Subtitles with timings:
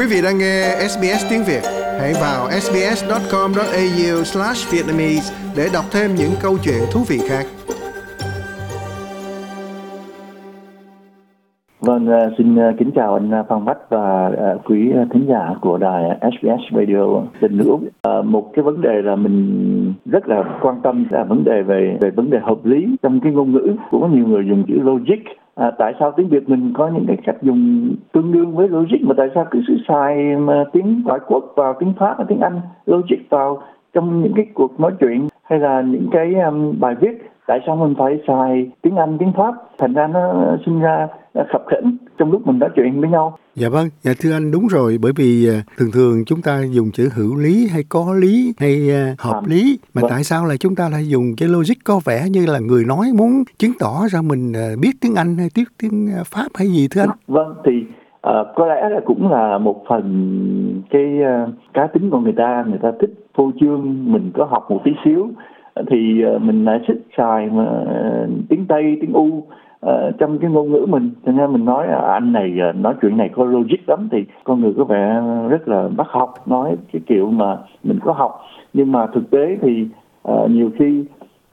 [0.00, 1.62] Quý vị đang nghe SBS tiếng Việt,
[2.00, 7.46] hãy vào sbs.com.au/vietnamese để đọc thêm những câu chuyện thú vị khác.
[11.80, 14.30] Vâng, à, xin à, kính chào anh à, Phan Bách và
[14.64, 17.80] quý thính giả của đài SBS Radio tình nước Úc.
[18.24, 22.10] Một cái vấn đề là mình rất là quan tâm là vấn đề về về
[22.10, 25.22] vấn đề hợp lý trong cái ngôn ngữ của nhiều người dùng chữ logic
[25.54, 29.02] à, tại sao tiếng Việt mình có những cái cách dùng tương đương với logic
[29.02, 32.40] mà tại sao cứ sử xài mà tiếng ngoại quốc vào tiếng Pháp và tiếng
[32.40, 36.94] Anh logic vào trong những cái cuộc nói chuyện hay là những cái um, bài
[37.00, 37.30] viết?
[37.50, 41.08] Tại sao mình phải xài tiếng Anh tiếng Pháp thành ra nó sinh ra
[41.52, 44.66] khập khểnh trong lúc mình nói chuyện với nhau Dạ vâng, dạ thưa anh đúng
[44.66, 48.52] rồi bởi vì uh, thường thường chúng ta dùng chữ hữu lý hay có lý
[48.58, 50.10] hay uh, hợp à, lý mà vâng.
[50.10, 53.06] tại sao là chúng ta lại dùng cái logic có vẻ như là người nói
[53.18, 57.00] muốn chứng tỏ ra mình biết tiếng Anh hay biết tiếng Pháp hay gì thưa
[57.00, 57.10] anh?
[57.26, 60.04] Vâng thì uh, có lẽ là cũng là một phần
[60.90, 64.66] cái uh, cá tính của người ta người ta thích phô trương mình có học
[64.70, 65.30] một tí xíu
[65.74, 67.66] Ờ, thì ờ, mình ờ, lại thích xài mà
[68.48, 69.26] tiếng Tây tiếng U
[69.86, 71.10] uh, trong cái ngôn ngữ mình.
[71.26, 74.24] Cho nên mình nói à, anh này uh, nói chuyện này có logic lắm thì
[74.44, 78.40] con người có vẻ rất là bắt học nói cái kiểu mà mình có học.
[78.72, 79.86] Nhưng mà thực tế thì
[80.32, 81.04] uh, nhiều khi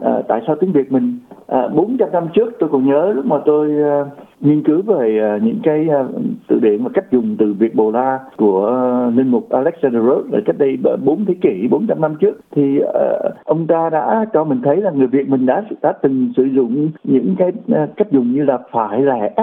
[0.04, 3.38] uh, tại sao tiếng Việt mình uh, trăm năm trước tôi còn nhớ lúc mà
[3.46, 4.08] tôi uh,
[4.42, 6.16] nghiên cứu về uh, những cái uh,
[6.48, 10.30] từ điển và cách dùng từ Việt Bồ La của uh, linh mục Alexander Rose
[10.32, 14.44] là cách đây 4 thế kỷ 400 năm trước thì uh, ông ta đã cho
[14.44, 18.12] mình thấy là người Việt mình đã đã từng sử dụng những cái uh, cách
[18.12, 19.34] dùng như là phải lẽ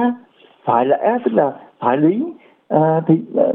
[0.65, 2.25] phải lẽ tức là phải lý
[2.69, 3.47] à, thì à,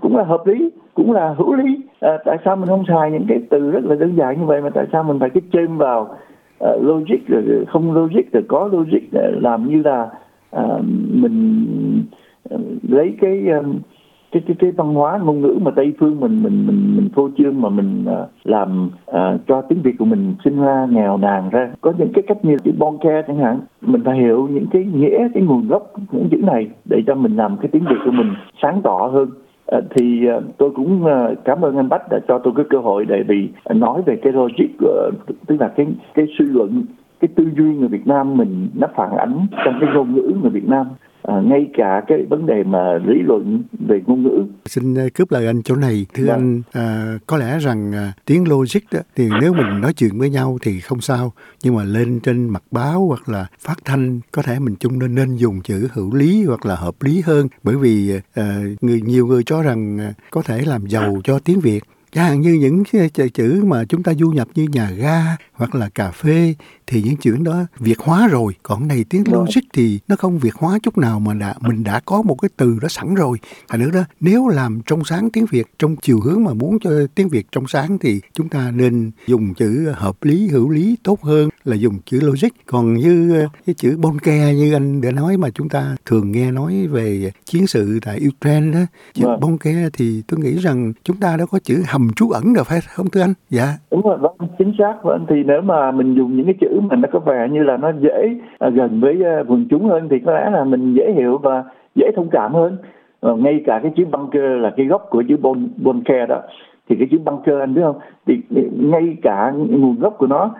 [0.00, 1.80] cũng là hợp lý cũng là hữu lý.
[2.00, 4.62] À, tại sao mình không xài những cái từ rất là đơn giản như vậy
[4.62, 6.16] mà tại sao mình phải cái chêm vào
[6.64, 10.10] uh, logic rồi không logic rồi có logic làm như là
[10.56, 11.66] uh, mình
[12.54, 13.78] uh, lấy cái um,
[14.32, 17.28] cái cái cái văn hóa ngôn ngữ mà tây phương mình mình mình mình phô
[17.38, 21.50] trương mà mình uh, làm uh, cho tiếng việt của mình sinh ra nghèo nàn
[21.50, 21.72] ra.
[21.80, 23.60] Có những cái cách như chữ bon ke chẳng hạn.
[23.80, 27.36] Mình phải hiểu những cái nghĩa cái nguồn gốc những chữ này để cho mình
[27.36, 29.30] làm cái tiếng việt của mình sáng tỏ hơn.
[29.66, 32.78] Ờ, thì ờ, tôi cũng ờ, cảm ơn anh Bách đã cho tôi cái cơ
[32.78, 34.86] hội để vì nói về cái logic
[35.46, 36.82] tức là cái cái suy luận
[37.22, 40.50] cái tư duy người Việt Nam mình nó phản ánh trong cái ngôn ngữ người
[40.50, 40.86] Việt Nam
[41.22, 44.44] à, ngay cả cái vấn đề mà lý luận về ngôn ngữ.
[44.66, 46.34] Xin cướp lời anh chỗ này, thưa dạ.
[46.34, 50.30] anh, à, có lẽ rằng à, tiếng logic đó, thì nếu mình nói chuyện với
[50.30, 51.32] nhau thì không sao,
[51.64, 55.14] nhưng mà lên trên mặt báo hoặc là phát thanh có thể mình chung nên
[55.14, 59.26] nên dùng chữ hữu lý hoặc là hợp lý hơn, bởi vì à, người nhiều
[59.26, 61.80] người cho rằng à, có thể làm giàu cho tiếng Việt
[62.12, 62.84] chẳng hạn như những
[63.34, 66.54] chữ mà chúng ta du nhập như nhà ga hoặc là cà phê
[66.86, 69.34] thì những chữ đó việt hóa rồi còn này tiếng vâng.
[69.34, 72.48] logic thì nó không việt hóa chút nào mà đã mình đã có một cái
[72.56, 76.20] từ đó sẵn rồi thành nữa đó nếu làm trong sáng tiếng việt trong chiều
[76.20, 80.24] hướng mà muốn cho tiếng việt trong sáng thì chúng ta nên dùng chữ hợp
[80.24, 84.54] lý hữu lý tốt hơn là dùng chữ logic còn như ờ, cái chữ bonke
[84.54, 88.72] như anh đã nói mà chúng ta thường nghe nói về chiến sự tại Ukraine
[88.72, 89.40] đó chữ vâng.
[89.40, 92.64] bonke thì tôi nghĩ rằng chúng ta đã có chữ hầm hầm trú ẩn rồi
[92.64, 93.34] phải không thưa anh?
[93.50, 93.66] Dạ.
[93.90, 94.94] Đúng rồi vâng chính xác.
[95.02, 97.76] Vâng thì nếu mà mình dùng những cái chữ mà nó có vẻ như là
[97.76, 101.12] nó dễ à, gần với à, quần chúng hơn thì có lẽ là mình dễ
[101.16, 101.64] hiểu và
[101.94, 102.76] dễ thông cảm hơn.
[103.20, 106.40] À, ngay cả cái chữ bunker là cái gốc của chữ bon bonke đó.
[106.88, 107.98] Thì cái chữ bunker anh biết không?
[108.26, 108.34] Thì
[108.76, 110.50] ngay cả nguồn gốc của nó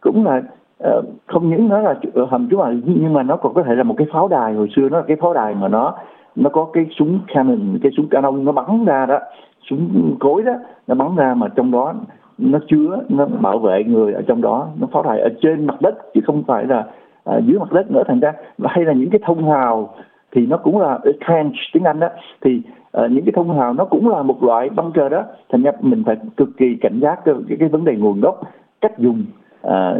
[0.00, 0.42] cũng là
[0.84, 1.94] uh, không những nó là
[2.30, 4.54] hầm trú ẩn nhưng mà nó còn có thể là một cái pháo đài.
[4.54, 5.94] Hồi xưa nó là cái pháo đài mà nó
[6.36, 9.18] nó có cái súng cannon cái súng canon nó bắn ra đó
[9.70, 10.52] súng cối đó
[10.86, 11.94] nó bắn ra mà trong đó
[12.38, 15.80] nó chứa nó bảo vệ người ở trong đó nó pháo đài ở trên mặt
[15.80, 16.86] đất chứ không phải là
[17.24, 18.32] à, dưới mặt đất nữa thành ra
[18.64, 19.94] hay là những cái thông hào
[20.32, 22.08] thì nó cũng là trench tiếng anh đó
[22.40, 25.72] thì à, những cái thông hào nó cũng là một loại bunker đó thành ra
[25.80, 28.40] mình phải cực kỳ cảnh giác cái, cái, cái vấn đề nguồn gốc
[28.80, 29.24] cách dùng
[29.62, 29.94] à,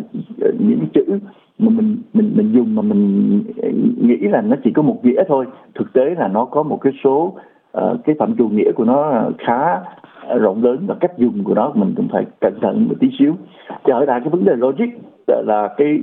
[0.59, 1.19] những chữ
[1.59, 3.43] mà mình mình mình dùng mà mình
[4.01, 6.93] nghĩ là nó chỉ có một nghĩa thôi thực tế là nó có một cái
[7.05, 7.33] số
[7.73, 9.81] Ờ, cái phạm trù nghĩa của nó khá
[10.41, 13.35] rộng lớn và cách dùng của nó mình cũng phải cẩn thận một tí xíu.
[13.85, 14.89] Trở lại cái vấn đề logic
[15.27, 16.03] là cái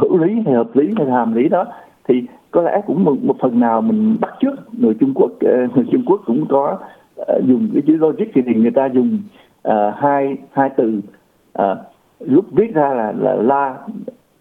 [0.00, 1.64] hữu lý hay hợp lý hay hàm lý đó
[2.08, 5.66] thì có lẽ cũng một, một phần nào mình bắt trước người Trung Quốc ờ,
[5.74, 6.78] người Trung Quốc cũng có
[7.20, 9.18] uh, dùng cái chữ logic thì người ta dùng
[9.68, 11.00] uh, hai hai từ
[11.62, 11.78] uh,
[12.20, 13.78] lúc viết ra là là la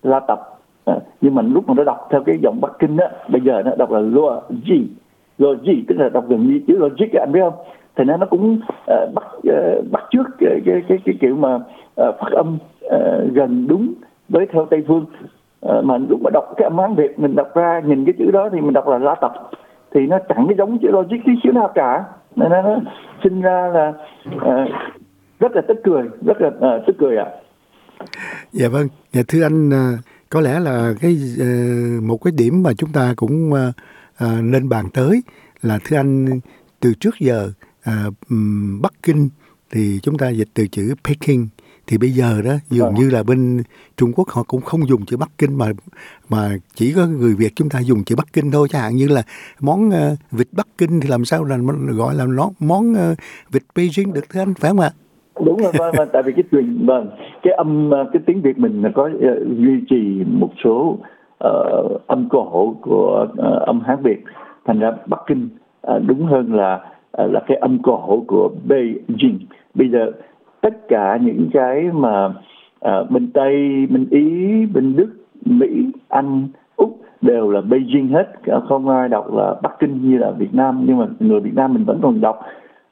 [0.03, 0.59] la tập.
[0.91, 3.61] Uh, nhưng mà lúc mà nó đọc theo cái giọng Bắc Kinh á bây giờ
[3.65, 4.87] nó đọc là lo gì
[5.37, 7.53] logic tức là đọc gần như chữ logic anh biết không?
[7.95, 8.59] Thì nó nó cũng
[8.93, 11.61] uh, bắt uh, bắt trước cái cái cái, cái kiểu mà uh,
[11.95, 13.93] phát âm uh, gần đúng
[14.29, 15.05] với theo tây phương.
[15.65, 18.31] Uh, mà lúc mà đọc cái âm hán việt mình đọc ra nhìn cái chữ
[18.31, 19.33] đó thì mình đọc là la tập.
[19.93, 22.03] Thì nó chẳng cái giống chữ logic tí xíu nào cả.
[22.35, 22.79] Nên nó, nó
[23.23, 23.93] sinh ra là
[24.35, 24.69] uh,
[25.39, 27.25] rất là tức cười rất là uh, tức cười ạ.
[27.25, 27.31] À.
[28.51, 28.87] dạ vâng.
[29.11, 33.13] Dạ thưa anh uh, có lẽ là cái uh, một cái điểm mà chúng ta
[33.15, 33.51] cũng
[34.23, 35.23] uh, nên bàn tới
[35.61, 36.39] là thưa anh
[36.79, 37.51] từ trước giờ
[37.89, 38.13] uh,
[38.81, 39.29] Bắc Kinh
[39.71, 41.47] thì chúng ta dịch từ chữ Peking
[41.87, 42.97] thì bây giờ đó dường à.
[42.97, 43.63] như là bên
[43.97, 45.65] Trung Quốc họ cũng không dùng chữ Bắc Kinh mà
[46.29, 49.07] mà chỉ có người Việt chúng ta dùng chữ Bắc Kinh thôi chẳng hạn như
[49.07, 49.23] là
[49.59, 49.93] món uh,
[50.31, 51.57] vịt Bắc Kinh thì làm sao là
[51.89, 53.17] gọi là nó món uh,
[53.51, 54.91] vịt Beijing được thưa anh phải không ạ?
[55.45, 57.09] đúng rồi vâng, vâng tại vì cái truyền vâng
[57.43, 59.21] cái âm cái tiếng Việt mình có uh,
[59.57, 60.97] duy trì một số
[61.47, 64.23] uh, âm cổ của uh, âm Hán Việt.
[64.65, 65.49] Thành ra Bắc Kinh
[65.91, 66.79] uh, đúng hơn là
[67.23, 69.37] uh, là cái âm cổ của Beijing.
[69.73, 70.11] Bây giờ
[70.61, 75.09] tất cả những cái mà uh, bên tây bên ý bên đức
[75.45, 78.27] mỹ anh úc đều là beijing hết.
[78.67, 81.73] Không ai đọc là bắc kinh như là việt nam nhưng mà người việt nam
[81.73, 82.39] mình vẫn còn đọc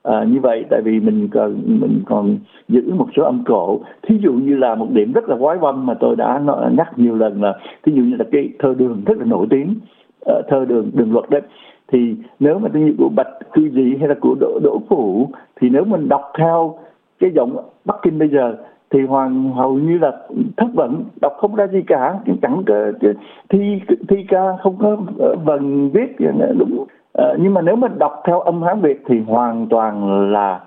[0.03, 2.37] à, như vậy tại vì mình còn mình còn
[2.67, 3.81] giữ một số âm cổ.
[4.01, 6.41] Thí dụ như là một điểm rất là quái văn mà tôi đã
[6.77, 9.75] nhắc nhiều lần là thí dụ như là cái thơ đường rất là nổi tiếng
[10.31, 11.41] uh, thơ đường đường luật đấy
[11.91, 15.27] thì nếu mà như của bạch cư dị hay là của đỗ đỗ phủ
[15.61, 16.77] thì nếu mình đọc theo
[17.19, 18.55] cái giọng Bắc Kinh bây giờ
[18.89, 20.11] thì hoàng hầu như là
[20.57, 22.19] thất vận đọc không ra gì cả.
[22.41, 22.91] Chẳng có
[23.49, 26.15] thi thi ca không có ờ, vần viết
[26.57, 30.59] đúng à, nhưng mà nếu mà đọc theo âm hán việt thì hoàn toàn là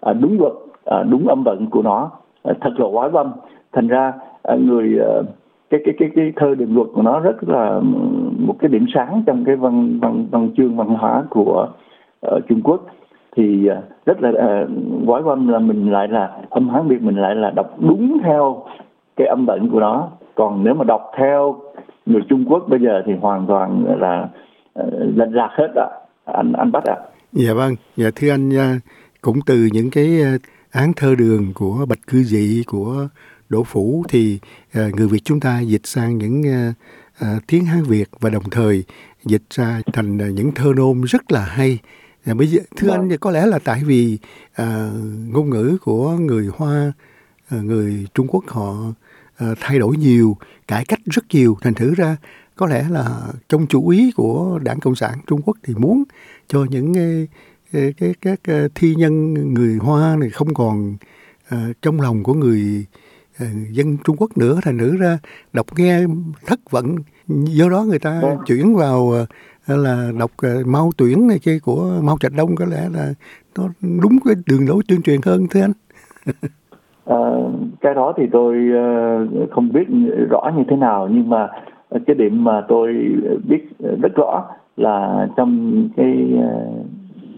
[0.00, 0.52] à, đúng luật
[0.84, 2.10] à, đúng âm vận của nó.
[2.42, 3.30] À, thật là quái văn
[3.72, 4.12] thành ra
[4.42, 5.22] à, người à,
[5.70, 7.80] cái cái cái cái thơ đường luật của nó rất là
[8.38, 11.68] một cái điểm sáng trong cái văn văn văn chương văn hóa của
[12.26, 12.80] uh, Trung Quốc.
[13.36, 14.68] Thì uh, rất là uh,
[15.06, 18.64] quái văn là mình lại là âm hán việt mình lại là đọc đúng theo
[19.16, 20.08] cái âm bệnh của nó.
[20.34, 21.56] Còn nếu mà đọc theo
[22.06, 24.28] người Trung Quốc bây giờ thì hoàn toàn là
[24.80, 25.88] uh, lệch lạc hết ạ.
[26.24, 26.96] Anh anh bắt ạ.
[27.32, 27.76] Dạ vâng.
[27.96, 28.78] Dạ thưa anh
[29.20, 30.20] cũng từ những cái
[30.70, 33.08] án thơ đường của bạch cư dị của
[33.48, 34.38] đỗ phủ thì
[34.78, 36.42] uh, người việt chúng ta dịch sang những
[37.46, 38.84] tiếng hán việt và đồng thời
[39.24, 41.78] dịch ra thành những thơ nôm rất là hay.
[42.24, 43.10] À, bây giờ thưa vâng.
[43.10, 44.18] anh có lẽ là tại vì
[44.54, 44.90] à,
[45.28, 46.92] ngôn ngữ của người Hoa,
[47.48, 48.74] à, người Trung Quốc họ
[49.36, 50.36] à, thay đổi nhiều,
[50.68, 52.16] cải cách rất nhiều, thành thử ra
[52.62, 53.04] có lẽ là
[53.48, 56.02] trong chủ ý của Đảng Cộng sản Trung Quốc thì muốn
[56.46, 56.92] cho những
[57.98, 60.94] cái các à, thi nhân người Hoa này không còn
[61.48, 62.86] à, trong lòng của người
[63.38, 65.18] à, dân Trung Quốc nữa thành thử ra
[65.52, 66.00] đọc nghe
[66.46, 66.96] thất vận
[67.28, 68.38] do đó người ta vâng.
[68.46, 69.12] chuyển vào
[69.66, 73.12] à, là đọc uh, mau tuyển này kia của mau trạch đông có lẽ là
[73.58, 73.64] nó
[74.02, 75.72] đúng cái đường lối tuyên truyền hơn thưa anh
[77.06, 77.16] à,
[77.80, 79.86] cái đó thì tôi uh, không biết
[80.30, 81.48] rõ như thế nào nhưng mà
[81.92, 82.94] Ờ, cái điểm mà tôi
[83.48, 83.68] biết
[84.02, 84.44] rất rõ
[84.76, 86.66] là trong cái ờ,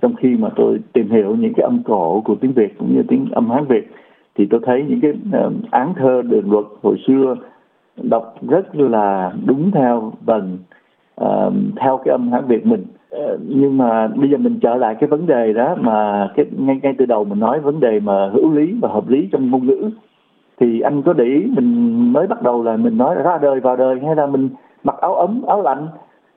[0.02, 3.02] trong khi mà tôi tìm hiểu những cái âm cổ của tiếng Việt cũng như
[3.08, 3.90] tiếng âm Hán Việt
[4.34, 7.36] thì tôi thấy những cái ờ, án thơ đường luật hồi xưa
[8.02, 10.58] đọc rất là đúng theo vần
[11.20, 12.84] uh, theo cái âm hán việt mình.
[13.16, 16.80] Uh, nhưng mà bây giờ mình trở lại cái vấn đề đó mà cái ngay
[16.82, 19.66] ngay từ đầu mình nói vấn đề mà hữu lý và hợp lý trong ngôn
[19.66, 19.90] ngữ
[20.60, 23.76] thì anh có để ý mình mới bắt đầu là mình nói ra đời vào
[23.76, 24.48] đời hay là mình
[24.84, 25.88] mặc áo ấm áo lạnh.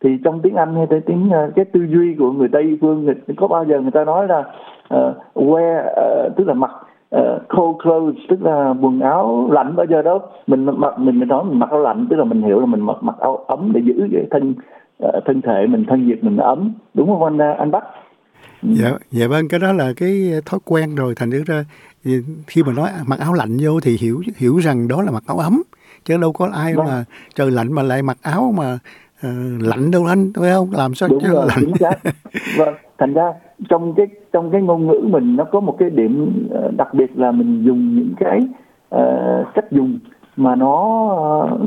[0.03, 3.15] Thì trong tiếng Anh hay tiếng ờ, cái tư duy của người Tây phương người,
[3.37, 6.71] có bao giờ người ta nói là uh, wear uh, tức là mặc
[7.15, 10.21] uh, cold clothes tức là quần áo lạnh bao giờ đâu.
[10.47, 12.81] Mình mặc mình mình nói mình mặc áo lạnh tức là mình hiểu là mình
[12.81, 14.53] mặc mặc áo ấm để giữ cái thân
[15.03, 16.73] uh, thân thể mình thân nhiệt mình ấm.
[16.93, 17.83] Đúng không anh anh Bắc?
[18.63, 18.69] Ừ.
[18.71, 21.63] Dạ dạ vâng cái đó là cái thói quen rồi thành ra
[22.47, 25.37] khi mà nói mặc áo lạnh vô thì hiểu hiểu rằng đó là mặc áo
[25.37, 25.63] ấm.
[26.05, 26.85] Chứ đâu có ai vâng.
[26.85, 30.69] mà trời lạnh mà lại mặc áo mà uh, lạnh đâu anh phải không?
[30.71, 31.91] Làm sao đúng rồi, lạnh?
[32.57, 33.33] vâng thành ra
[33.69, 37.17] trong cái trong cái ngôn ngữ mình nó có một cái điểm ờ, đặc biệt
[37.17, 38.47] là mình dùng những cái
[38.95, 39.99] uh, cách dùng
[40.37, 41.05] mà nó
[41.53, 41.61] uh,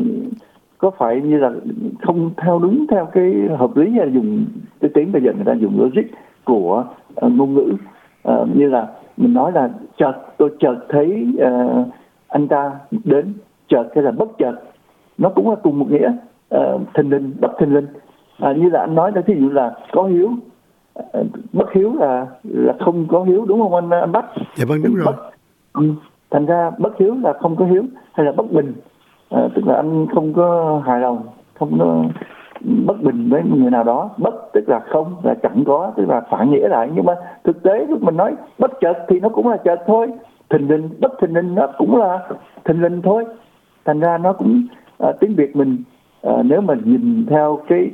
[0.79, 1.51] có phải như là
[2.03, 4.45] không theo đúng theo cái hợp lý là dùng
[4.81, 6.85] cái tiếng bây giờ người ta dùng logic của
[7.27, 7.73] uh, ngôn ngữ.
[8.29, 8.87] Uh, như là
[9.21, 11.87] mình nói là chợt tôi chợt thấy uh,
[12.29, 12.73] anh ta
[13.05, 13.35] đến
[13.69, 14.55] chợt hay là bất chợt
[15.19, 16.13] nó cũng là cùng một nghĩa
[16.55, 17.87] uh, thình linh bất thình linh.
[18.39, 20.31] À, như là anh nói đó thí dụ là có hiếu
[20.99, 24.27] uh, bất hiếu là là không có hiếu đúng không anh anh bách?
[24.55, 25.07] Dạ vâng đúng rồi.
[25.07, 25.31] Bất,
[25.73, 25.97] um,
[26.31, 28.73] thành ra bất hiếu là không có hiếu hay là bất bình.
[29.31, 31.23] À, tức là anh không có hài lòng
[31.59, 32.05] không có
[32.61, 34.11] bất bình với người nào đó.
[34.19, 36.91] Bất tức là không là chẳng có tức là phản nghĩa lại.
[36.95, 37.15] Nhưng mà
[37.45, 40.09] thực tế lúc mình nói bất chợt thì nó cũng là chợt thôi.
[40.51, 42.29] Thình lình bất thình lình nó cũng là
[42.65, 43.25] thình lình thôi.
[43.85, 44.67] Thành ra nó cũng
[44.99, 45.77] à, tiếng việt mình
[46.23, 47.91] à, nếu mà nhìn theo cái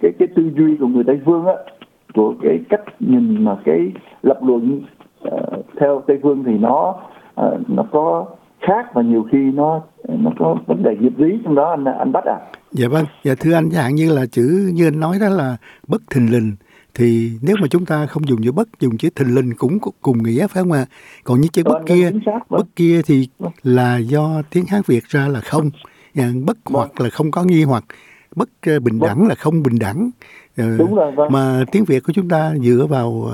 [0.00, 1.54] cái cái tư duy của người tây phương á
[2.14, 3.92] của cái cách nhìn mà cái
[4.22, 4.82] lập luận
[5.28, 6.94] uh, theo tây phương thì nó
[7.40, 8.26] uh, nó có
[8.60, 11.70] khác và nhiều khi nó nó có vấn đề nghiệp lý trong đó.
[11.70, 12.36] Anh anh bắt à
[12.72, 13.06] dạ vâng.
[13.24, 15.56] Dạ thưa anh chẳng như là chữ như anh nói đó là
[15.86, 16.56] bất thình lình.
[16.94, 20.22] Thì nếu mà chúng ta không dùng chữ bất dùng chữ thình lình cũng cùng
[20.22, 20.86] nghĩa phải không ạ?
[21.24, 22.38] Còn như chữ bất vâng, kia vâng.
[22.48, 23.52] bất kia thì vâng.
[23.62, 25.70] là do tiếng hán việt ra là không.
[26.14, 27.84] Dạ, bất hoặc là không có nghi hoặc.
[28.36, 30.10] Bất ờ, bình đẳng là không bình đẳng.
[30.56, 31.32] Ờ, Đúng rồi, vâng.
[31.32, 33.32] mà tiếng việt của chúng ta dựa vào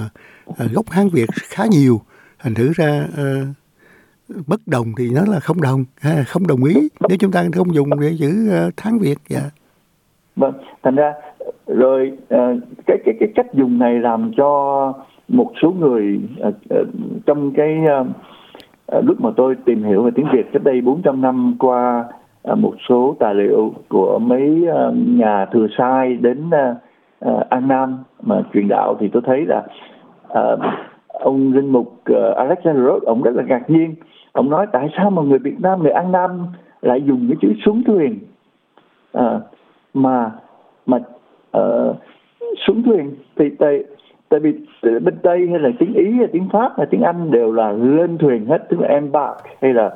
[0.56, 2.00] ờ, gốc hán việt khá nhiều.
[2.38, 3.06] Thành thử ra
[4.46, 5.84] bất đồng thì nó là không đồng
[6.26, 6.74] không đồng ý.
[7.08, 9.40] Nếu chúng ta không dùng để chữ tháng việt dạ.
[10.36, 11.12] Vâng thành ra
[11.66, 14.92] rồi uh, cái cái cái cách dùng này làm cho
[15.28, 16.54] một số người uh,
[17.26, 17.78] trong cái
[19.02, 22.04] lúc mà tôi tìm hiểu về tiếng Việt cách đây 400 năm qua
[22.56, 24.66] một số tài liệu của mấy
[25.06, 26.50] nhà thừa sai đến
[27.48, 29.62] An Nam mà truyền đạo thì tôi thấy là
[31.08, 32.02] ông linh mục
[32.36, 33.94] Alexander Roth ông rất là ngạc nhiên
[34.32, 36.46] ông nói tại sao mà người Việt Nam người An Nam
[36.82, 38.18] lại dùng cái chữ xuống thuyền?
[39.18, 39.42] Uh,
[39.94, 40.30] mà
[40.86, 40.98] mà
[41.58, 41.96] uh,
[42.66, 43.84] xuống thuyền thì tại
[44.28, 47.52] tại vì bên tây hay là tiếng ý hay tiếng pháp hay tiếng anh đều
[47.52, 49.90] là lên thuyền hết tức là embark hay là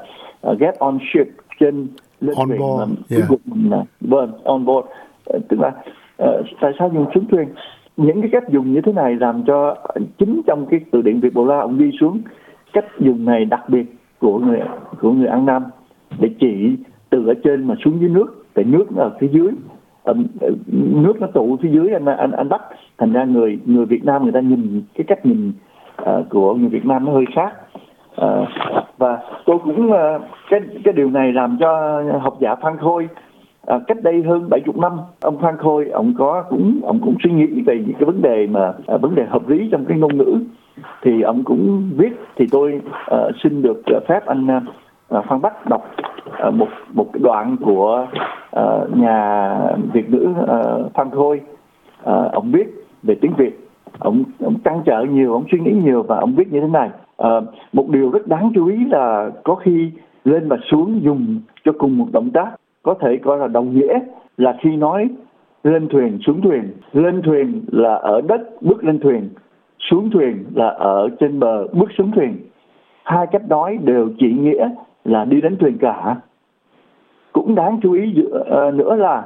[0.51, 1.29] uh, get on ship
[1.61, 1.89] trên
[2.21, 3.31] lên on thuyền board, mà yeah.
[3.47, 4.87] mình là vâng on board.
[5.37, 5.69] Uh, tức là
[6.23, 7.49] uh, tại sao dùng xuống thuyền?
[7.97, 9.77] Những cái cách dùng như thế này làm cho
[10.19, 12.21] chính trong cái từ điển Việt Bồ La ông ghi xuống
[12.73, 14.61] cách dùng này đặc biệt của người
[15.01, 15.63] của người An Nam
[16.19, 16.77] để chỉ
[17.11, 19.51] từ ở trên mà xuống dưới nước tại nước ở phía dưới.
[20.05, 20.15] Ờ,
[20.77, 22.63] nước nó tụ phía dưới anh anh anh bắt
[22.99, 25.53] thành ra người người Việt Nam người ta nhìn cái cách nhìn
[26.03, 27.53] uh, của người Việt Nam nó hơi khác.
[28.23, 28.49] Uh,
[28.99, 33.09] và tôi cũng uh, cái cái điều này làm cho học giả Phan Khôi
[33.75, 37.31] uh, cách đây hơn 70 năm ông Phan Khôi ông có cũng ông cũng suy
[37.31, 40.19] nghĩ về những cái vấn đề mà uh, vấn đề hợp lý trong cái ngôn
[40.19, 40.39] ngữ
[41.03, 42.81] thì ông cũng viết thì tôi
[43.15, 45.91] uh, xin được ờ, phép anh uh, Phan Bắc đọc
[46.49, 48.07] uh, một một đoạn của
[48.61, 49.59] uh, nhà
[49.93, 51.41] Việt ngữ uh, Phan Khôi.
[52.01, 53.69] Uh, ông viết về tiếng Việt.
[53.99, 56.91] Ông ông trăn trở nhiều ông suy nghĩ nhiều và ông viết như thế này.
[57.23, 59.91] Uh, một điều rất đáng chú ý là có khi
[60.25, 62.51] lên và xuống dùng cho cùng một động tác
[62.83, 63.99] có thể coi là đồng nghĩa
[64.37, 65.09] là khi nói
[65.65, 66.73] lên thuyền xuống thuyền.
[66.93, 69.29] Lên thuyền là ở đất bước lên thuyền
[69.91, 72.37] xuống thuyền là ở trên bờ bước xuống thuyền.
[73.05, 74.69] Hai cách nói đều chỉ nghĩa
[75.05, 76.17] là đi đến thuyền cả.
[77.33, 79.25] Cũng đáng chú ý uh, nữa là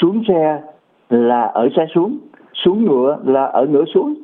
[0.00, 0.62] xuống xe
[1.10, 2.18] là ở xe xuống
[2.54, 4.14] xuống ngựa là ở ngựa xuống.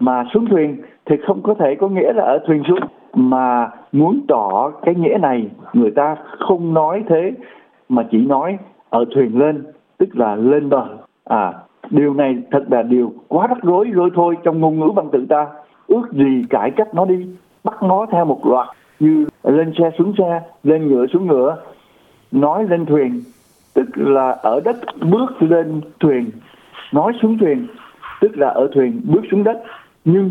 [0.00, 2.78] Mà xuống thuyền thì không có thể có nghĩa là ở thuyền xuống.
[3.14, 7.32] Mà muốn tỏ cái nghĩa này người ta không nói thế
[7.88, 8.58] mà chỉ nói
[8.90, 9.64] ở thuyền lên
[9.98, 10.86] tức là lên bờ.
[11.24, 11.52] À
[11.90, 14.36] điều này thật là điều quá rắc rối rồi thôi.
[14.44, 15.46] Trong ngôn ngữ văn tự ta
[15.86, 17.26] ước gì cải cách nó đi
[17.64, 18.68] bắt nó theo một loạt
[19.00, 21.56] như lên xe xuống xe lên ngựa xuống ngựa
[22.32, 23.22] nói lên thuyền
[23.74, 24.76] tức là ở đất
[25.10, 26.30] bước lên thuyền
[26.92, 27.66] nói xuống thuyền
[28.20, 29.62] tức là ở thuyền bước xuống đất.
[30.04, 30.30] Nhưng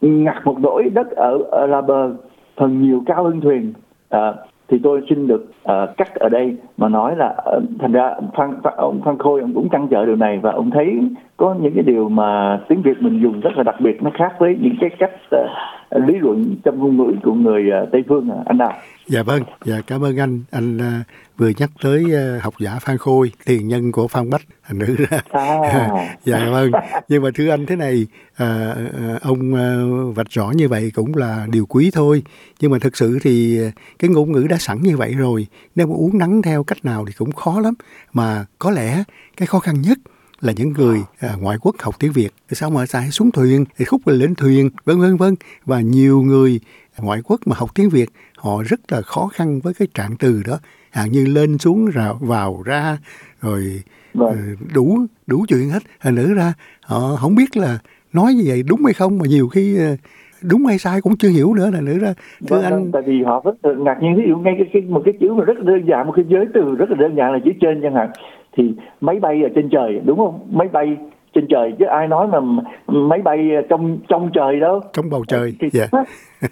[0.00, 2.10] ngặt một nỗi đất ở, ở là bờ
[2.56, 3.72] phần nhiều cao hơn thuyền.
[4.08, 4.34] À,
[4.68, 8.54] thì tôi xin được uh, cắt ở đây mà nói là uh, thành ra phan,
[8.64, 11.00] phan ông phan khôi ông cũng trăn trở điều này và ông thấy
[11.36, 14.32] có những cái điều mà tiếng việt mình dùng rất là đặc biệt nó khác
[14.38, 18.30] với những cái cách uh, lý luận trong ngôn ngữ của người uh, tây phương
[18.30, 18.72] à, anh nào?
[19.08, 20.42] Dạ vâng, dạ cảm ơn anh.
[20.50, 24.42] Anh uh, vừa nhắc tới uh, học giả Phan Khôi, tiền nhân của Phan Bách,
[24.66, 25.20] thành nữ ra.
[25.30, 26.16] À.
[26.24, 26.70] dạ vâng.
[27.08, 28.06] Nhưng mà thưa anh thế này,
[28.42, 32.22] uh, ông uh, vạch rõ như vậy cũng là điều quý thôi.
[32.60, 33.58] Nhưng mà thực sự thì
[33.98, 35.46] cái ngôn ngữ đã sẵn như vậy rồi.
[35.74, 37.74] Nếu mà uống nắng theo cách nào thì cũng khó lắm.
[38.12, 39.04] Mà có lẽ
[39.36, 39.98] cái khó khăn nhất
[40.40, 43.84] là những người à, ngoại quốc học tiếng Việt sao mà xài xuống thuyền thì
[43.84, 45.34] khúc lên thuyền vân vân vân
[45.64, 46.60] và nhiều người
[47.02, 50.42] ngoại quốc mà học tiếng Việt họ rất là khó khăn với cái trạng từ
[50.46, 50.58] đó.
[50.90, 52.98] Hạng như lên xuống rào vào ra
[53.42, 53.82] rồi
[54.14, 54.28] vâng.
[54.28, 54.36] Ờ,
[54.74, 55.82] đủ đủ chuyện hết.
[56.00, 57.78] Thành nữ ra họ không biết là
[58.12, 59.96] nói như vậy đúng hay không mà nhiều khi ờ,
[60.42, 61.70] đúng hay sai cũng chưa hiểu nữa.
[61.72, 62.14] Là nữa ra
[62.48, 64.16] thưa vâng, anh vâng, tại vì họ rất ngạc nhiên.
[64.16, 66.46] Ví dụ ngay cái, cái một cái chữ mà rất đơn giản một cái giới
[66.54, 68.10] từ rất là đơn giản là chữ trên chẳng hạn.
[68.56, 70.48] Thì máy bay ở trên trời đúng không?
[70.52, 70.96] Máy bay
[71.36, 72.38] trên trời chứ ai nói mà
[72.86, 75.90] máy bay trong trong trời đâu trong bầu trời thì yeah.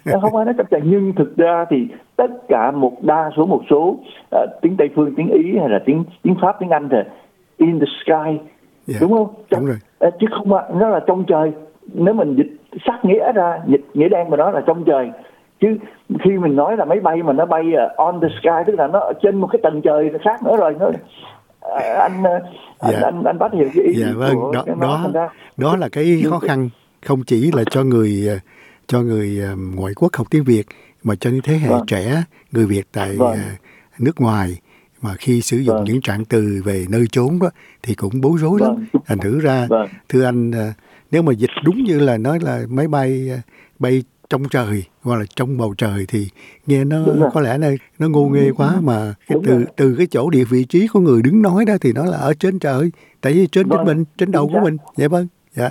[0.05, 0.13] Dạ.
[0.21, 3.61] không ai nói trong trời nhưng thực ra thì tất cả một đa số một
[3.69, 3.97] số
[4.35, 6.97] uh, tiếng tây phương tiếng ý hay là tiếng tiếng pháp tiếng anh thì
[7.57, 8.39] in the sky yeah.
[8.85, 10.07] Dạ, đúng không trong, đúng rồi.
[10.07, 10.49] Uh, chứ không
[10.79, 11.51] nó là trong trời
[11.93, 15.11] nếu mình dịch sát nghĩa ra dịch nghĩa đen mà nó là trong trời
[15.61, 15.77] chứ
[16.23, 18.99] khi mình nói là máy bay mà nó bay on the sky tức là nó
[18.99, 20.89] ở trên một cái tầng trời khác nữa rồi nó
[21.99, 22.41] anh anh,
[22.93, 22.99] Dạ.
[23.03, 25.89] anh anh bắt hiểu cái ý dạ vâng của đó cái đó ra đó là
[25.89, 26.69] cái khó khăn
[27.05, 28.39] không chỉ là cho người ờ,
[28.87, 30.63] cho người ờ, ngoại quốc học tiếng Việt
[31.03, 31.85] mà cho những thế hệ Vâng.
[31.87, 33.31] trẻ người Việt tại Vâng.
[33.31, 33.37] ờ,
[33.99, 34.59] nước ngoài
[35.01, 35.83] mà khi sử dụng Vâng.
[35.85, 37.49] những trạng từ về nơi trốn đó
[37.83, 39.01] thì cũng bối rối lắm Vâng.
[39.05, 40.71] thành thử ra vâng thưa anh ờ,
[41.11, 43.37] nếu mà dịch đúng như là nói là máy bay ờ,
[43.79, 46.27] bay trong trời hoặc là trong bầu trời thì
[46.67, 46.97] nghe nó
[47.33, 49.65] có lẽ là nó ngô nghê quá mà cái từ rồi.
[49.75, 52.33] từ cái chỗ địa vị trí của người đứng nói đó thì nó là ở
[52.39, 52.91] trên trời
[53.21, 55.69] tại vì trên Vâng, mình trên đầu của mình dạ vâng dạ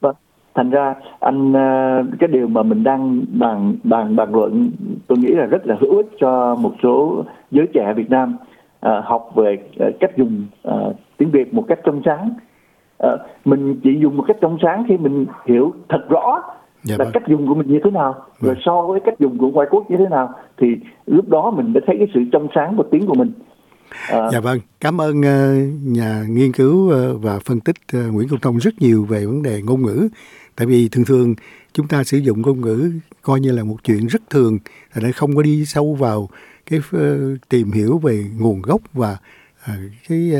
[0.00, 0.14] Vâng.
[0.54, 4.70] Thành ra anh ờ, cái điều mà mình đang bàn bàn bàn luận
[5.06, 8.36] tôi nghĩ là rất là hữu ích cho một số giới trẻ Việt Nam
[8.80, 12.30] ờ, học về ờ, cách dùng ờ, tiếng Việt một cách trong sáng.
[12.98, 16.42] Ờ, mình chỉ dùng một cách trong sáng khi mình hiểu thật rõ
[16.84, 17.12] Dạ là vâng.
[17.12, 18.62] cách dùng của mình như thế nào rồi Vâng.
[18.66, 20.66] so với cách dùng của ngoại quốc như thế nào thì
[21.06, 23.32] lúc đó mình mới thấy cái sự trong sáng của tiếng của mình.
[24.10, 28.28] Ờ, Dạ vâng, cảm ơn ờ, nhà nghiên cứu ờ, và phân tích ờ, Nguyễn
[28.28, 30.08] Công Thông rất nhiều về vấn đề ngôn ngữ.
[30.56, 31.34] Tại vì thường thường
[31.72, 32.90] chúng ta sử dụng ngôn ngữ
[33.22, 34.58] coi như là một chuyện rất thường,
[34.94, 36.28] ra không có đi sâu vào
[36.70, 36.80] cái
[37.48, 39.16] tìm hiểu về nguồn gốc và
[40.08, 40.32] cái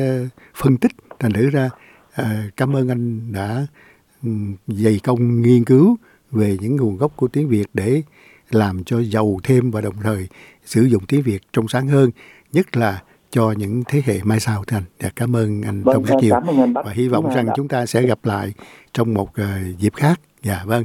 [0.55, 0.93] phân tích.
[1.19, 1.71] Thành thử ra
[2.57, 3.67] cảm ơn anh đã
[4.23, 5.97] ừm, dày công nghiên cứu
[6.35, 8.03] về những nguồn gốc của tiếng Việt để
[8.50, 10.29] làm cho giàu thêm và đồng thời
[10.64, 12.11] sử dụng tiếng Việt trong sáng hơn,
[12.53, 14.83] nhất là cho những thế hệ mai sau thưa anh.
[14.99, 16.87] Dạ, cảm ơn anh Vâng, Thông rất nhiều anh Bách.
[16.87, 18.49] và hy vọng rằng chúng ta sẽ gặp lại
[18.93, 19.45] trong một ờ,
[19.79, 20.21] dịp khác.
[20.43, 20.85] Dạ vâng.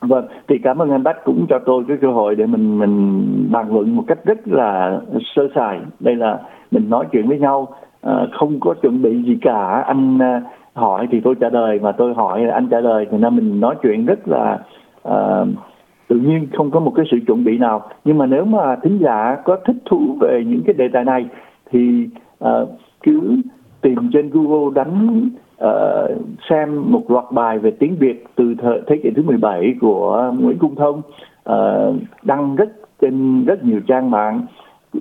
[0.00, 3.48] Vâng, thì cảm ơn anh Bách cũng cho tôi cái cơ hội để mình mình
[3.52, 5.00] bàn luận một cách rất là
[5.36, 5.80] sơ sài.
[6.00, 7.68] Đây là mình nói chuyện với nhau
[8.00, 9.84] ờ, không có chuẩn bị gì cả.
[9.86, 10.40] Anh ờ,
[10.74, 13.60] hỏi thì tôi trả lời mà tôi hỏi là anh trả lời thì nên mình
[13.60, 14.58] nói chuyện rất là
[15.02, 15.46] ờ,
[16.08, 17.82] tự nhiên không có một cái sự chuẩn bị nào.
[18.04, 21.26] Nhưng mà nếu mà thính giả có thích thú về những cái đề tài này
[21.70, 22.66] thì ờ,
[23.02, 23.36] cứ
[23.80, 26.08] tìm trên Google đánh ờ,
[26.50, 30.58] xem một loạt bài về tiếng Việt từ thời, thế kỷ thứ 17 của Nguyễn
[30.58, 31.02] Cung Thông
[31.44, 31.92] ờ,
[32.22, 32.68] đăng rất
[33.00, 34.46] trên rất nhiều trang mạng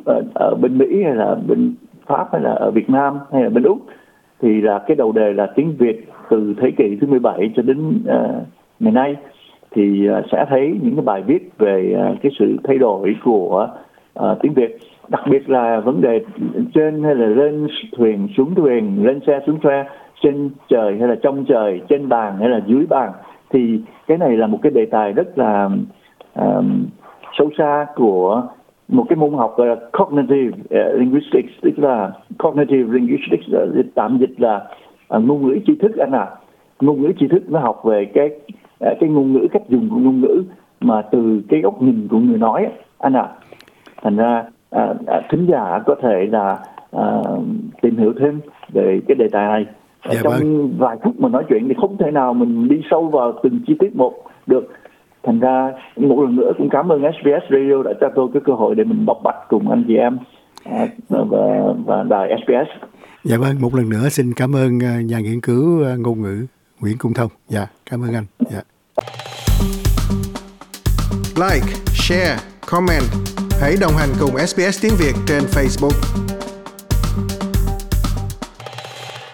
[0.06, 1.74] ờ, ở bên Mỹ hay là bên
[2.06, 3.78] Pháp hay là ở Việt Nam hay là bên Úc
[4.42, 7.88] thì là cái đầu đề là tiếng Việt từ thế kỷ thứ 17 cho đến
[7.88, 8.48] uh,
[8.80, 9.16] ngày nay
[9.76, 13.68] thì à, sẽ thấy những cái bài viết về à, cái sự thay đổi của
[14.20, 14.78] uh, tiếng Việt.
[15.08, 16.20] Đặc biệt là vấn đề
[16.74, 19.86] trên hay là lên thuyền xuống thuyền lên xe xuống xe
[20.24, 23.12] trên trời hay là trong trời trên bàn hay là dưới bàn
[23.50, 25.70] thì cái này là một cái đề tài rất là
[26.36, 26.86] um,
[27.38, 28.44] sâu xa của
[28.88, 30.58] một cái môn học gọi là cognitive
[30.94, 34.62] linguistics tức là cognitive linguistics là tạm dịch là
[35.18, 36.28] uh, ngôn ngữ tri thức anh à
[36.82, 38.30] ngôn ngữ tri thức nó học về cái
[39.00, 40.44] cái ngôn ngữ cách dùng của ngôn ngữ
[40.82, 42.68] mà từ cái góc nhìn của người nói
[42.98, 43.28] anh à
[44.04, 46.60] thành ra à, à, thính giả có thể là
[46.92, 47.22] à,
[47.82, 48.42] tìm hiểu thêm
[48.74, 49.66] về cái đề tài này.
[50.10, 50.74] Dạ trong vâng.
[50.78, 53.76] vài phút mà nói chuyện thì không thể nào mình đi sâu vào từng chi
[53.80, 54.14] tiết một
[54.48, 54.68] được.
[55.24, 58.54] Thành ra một lần nữa cũng cảm ơn SBS Radio đã cho tôi cái cơ
[58.54, 60.18] hội để mình bộc bạch cùng anh chị em
[60.66, 62.86] à, và và đài SBS
[63.24, 66.46] Dạ vâng, một lần nữa xin cảm ơn ờ, nhà nghiên cứu ờ, ngôn ngữ
[66.82, 67.32] Nguyễn Cung Thông.
[67.50, 68.26] Dạ, cảm ơn anh.
[68.52, 68.62] Dạ.
[71.36, 73.04] Like, share, comment.
[73.62, 76.31] Hãy đồng hành cùng SBS tiếng Việt trên Facebook.